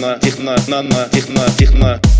на 0.00 0.18
на 0.40 0.56
на 0.68 0.82
на 0.82 0.82
на 0.82 1.08
на 1.28 1.46
на. 1.58 2.15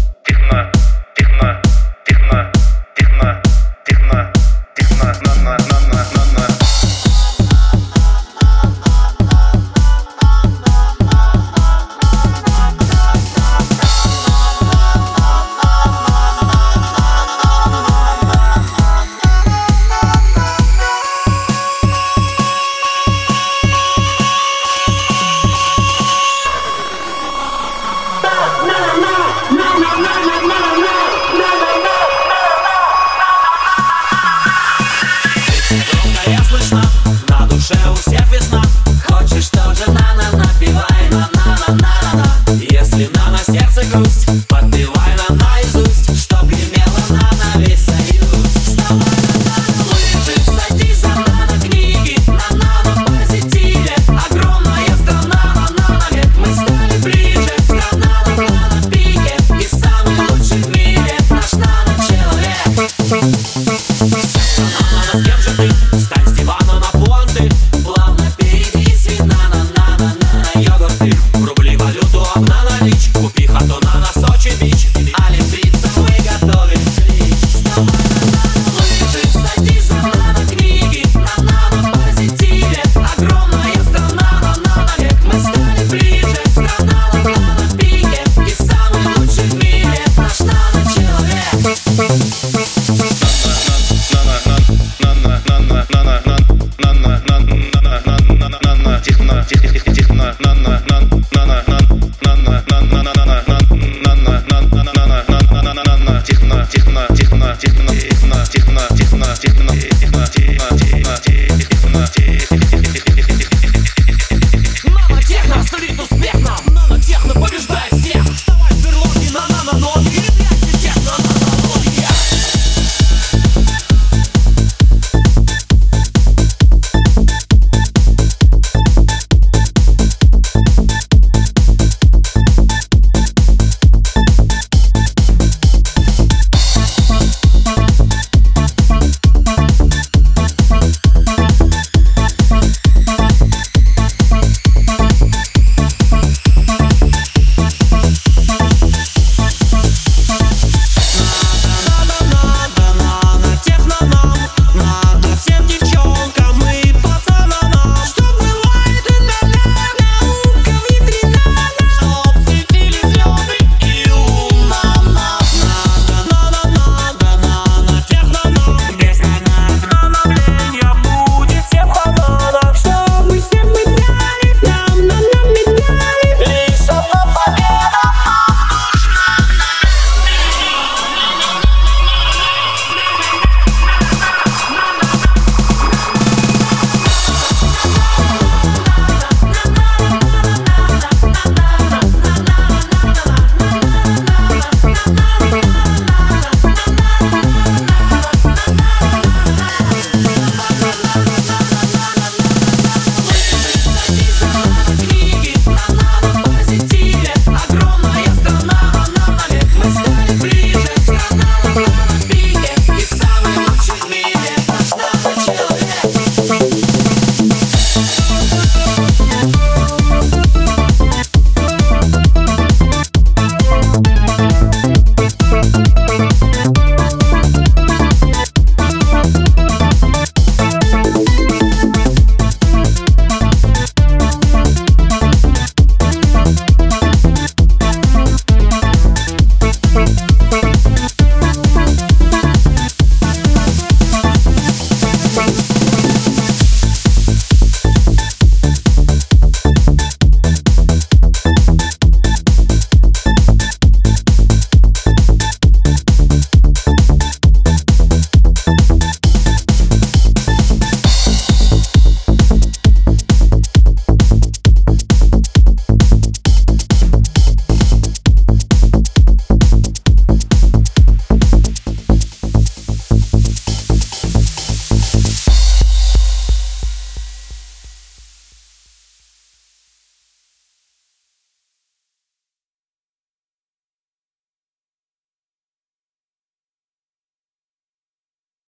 a 43.78 43.84
ghost, 43.92 44.48
but 44.48 44.75